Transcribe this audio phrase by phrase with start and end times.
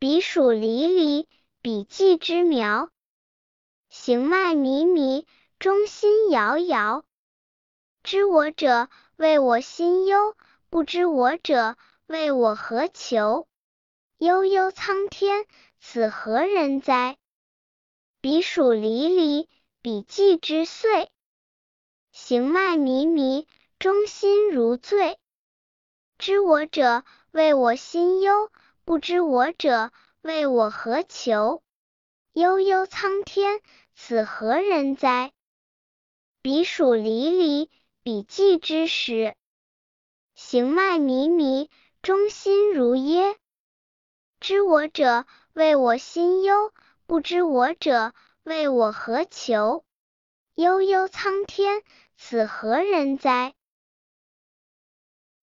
[0.00, 1.28] 彼黍离离，
[1.60, 2.88] 彼稷之苗。
[3.90, 5.26] 行迈靡靡，
[5.58, 7.04] 中心摇摇。
[8.02, 10.34] 知我者，谓我心忧；
[10.70, 11.76] 不知我者，
[12.06, 13.46] 谓我何求？
[14.16, 15.44] 悠悠苍天，
[15.78, 17.18] 此何人哉？
[18.22, 19.50] 彼黍离离，
[19.82, 21.10] 彼稷之岁。
[22.10, 23.46] 行迈靡靡，
[23.78, 25.18] 中心如醉。
[26.16, 28.48] 知我者，谓我心忧；
[28.90, 31.62] 不知我者，谓我何求？
[32.32, 33.60] 悠悠苍天，
[33.94, 35.30] 此何人哉？
[36.42, 37.70] 彼黍离离，
[38.02, 39.36] 彼稷之始。
[40.34, 41.68] 行迈靡靡，
[42.02, 43.36] 中心如噎。
[44.40, 46.72] 知我者，谓我心忧；
[47.06, 48.12] 不知我者，
[48.42, 49.84] 谓我何求？
[50.56, 51.84] 悠悠苍天，
[52.16, 53.54] 此何人哉？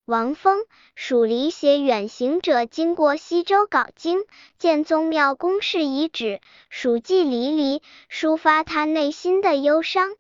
[0.08, 0.64] 王峰，
[0.96, 4.24] 蜀离携远行者经过西周镐京，
[4.58, 6.40] 见宗庙宫室遗址，
[6.70, 10.16] 蜀迹离离，抒发他内心的忧伤。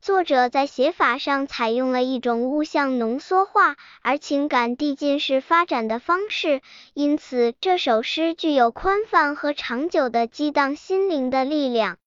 [0.00, 6.60] 作者在写法上采用了一种物象浓缩化而情感递进式发展的方式，
[6.94, 11.98] 因此这首诗具有宽泛和长久的激荡心灵的力量。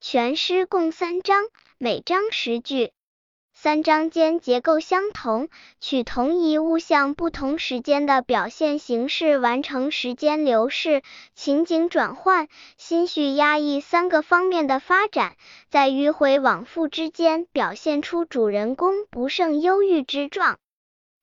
[0.00, 1.42] 全诗共三章，
[1.78, 2.92] 每章十句。
[3.62, 11.02] 三章间结构相同，取同一物象不同时间的表现形式，完成时间流逝、
[11.36, 15.36] 情景转换、心绪压抑三个方面的发展，
[15.70, 20.58] 在迂回往复之间表现出主人公不胜忧郁之状。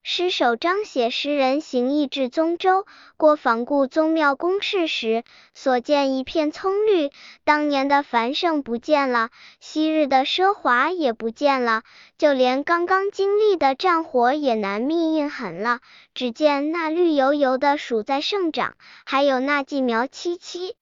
[0.01, 2.85] 诗首章写诗人行役至宗州，
[3.17, 7.11] 过访故宗庙宫室时，所见一片葱绿，
[7.43, 11.83] 当年的繁盛不见了，昔日的奢华也不见了，
[12.17, 15.79] 就连刚刚经历的战火也难觅印痕了。
[16.13, 20.73] 只见那绿油油的黍在生长，还有那蓟苗萋萋。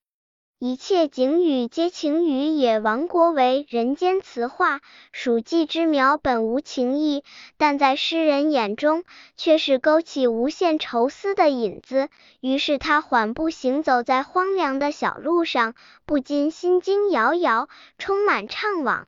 [0.60, 2.80] 一切景语皆情语也。
[2.80, 4.80] 亡国为人间词话，
[5.14, 7.22] 黍稷之苗本无情意，
[7.56, 9.04] 但在诗人眼中
[9.36, 12.08] 却是勾起无限愁思的引子。
[12.40, 15.74] 于是他缓步行走在荒凉的小路上，
[16.04, 19.04] 不禁心惊摇摇，充满怅惘。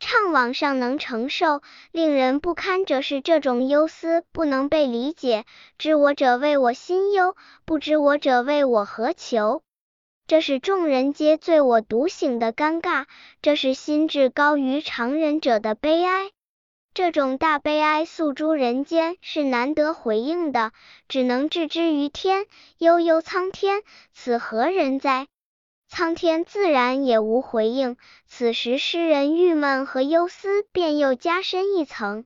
[0.00, 1.62] 怅惘尚能承受，
[1.92, 5.44] 令人不堪者是这种忧思不能被理解。
[5.78, 9.62] 知我者谓我心忧，不知我者谓我何求？
[10.30, 13.06] 这是众人皆醉我独醒的尴尬，
[13.42, 16.30] 这是心智高于常人者的悲哀。
[16.94, 20.70] 这种大悲哀诉诸人间是难得回应的，
[21.08, 22.46] 只能置之于天。
[22.78, 23.82] 悠悠苍天，
[24.12, 25.26] 此何人哉？
[25.88, 27.96] 苍天自然也无回应。
[28.28, 32.24] 此时诗人郁闷和忧思便又加深一层。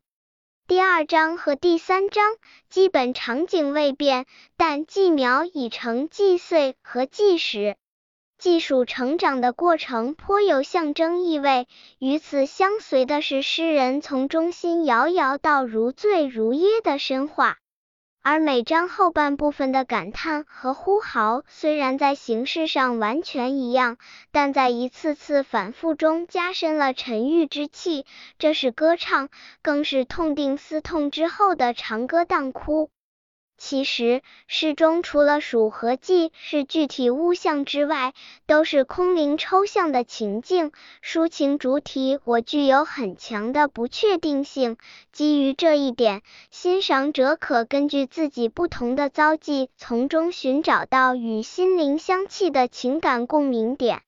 [0.67, 2.35] 第二章和第三章
[2.69, 4.27] 基本场景未变，
[4.59, 7.79] 但纪苗已成纪岁和纪时。
[8.39, 11.67] 技术成长的过程颇有象征意味，
[11.99, 17.57] 与此相随的是诗人从中心摇摇到如醉如噎的深化。
[18.23, 23.99] 而每章后半部分的感叹和呼号，虽然在形式上完全一样，
[24.33, 28.07] 但在一次次反复中加深了沉郁之气。
[28.39, 29.29] 这是歌唱，
[29.63, 32.89] 更是痛定思痛之后的长歌当哭。
[33.57, 38.13] 其实，诗中除了黍和稷是具体物象之外，
[38.47, 40.73] 都是空灵抽象的情境。
[41.03, 44.77] 抒情主体我具有很强的不确定性，
[45.13, 54.03] 基于这一点，欣赏者可根据自己不同的遭际，从中寻找到与心灵相契的情感共鸣点。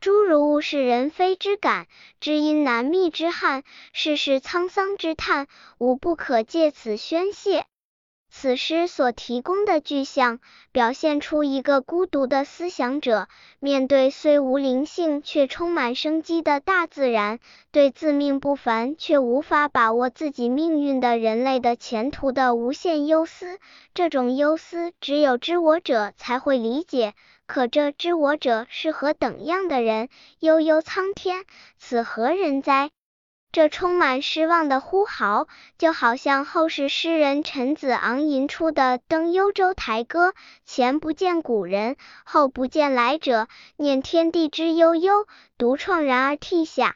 [0.00, 1.86] 诸如物是人非之感，
[2.20, 3.62] 知音难觅之憾，
[3.92, 5.46] 世事沧桑之叹，
[5.78, 7.66] 无不可借此宣泄。
[8.32, 10.38] 此诗所提供的具象，
[10.72, 13.26] 表现出一个孤独的思想者，
[13.58, 17.40] 面对虽无灵性却充满生机的大自然，
[17.72, 23.58] 对自命不凡却无法把握自己命运的人类的前途的无限忧思。
[23.94, 27.14] 这种忧思，只有知我者才会理解。
[27.46, 30.08] 可这知我者是何等样的人？
[30.38, 31.44] 悠悠苍天，
[31.78, 32.92] 此何人哉？
[33.52, 40.28] 这充满失望的呼号，就好像后世诗人陈子昂吟出的《登幽州台歌》：
[40.64, 45.26] 前不见古人，后不见来者，念天地之悠悠，
[45.58, 46.94] 独怆然而涕下。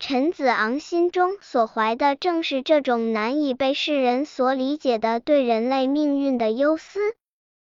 [0.00, 6.98] 陈子昂心中所怀的，正是这种难以被世人所理解的对人类命运的忧思。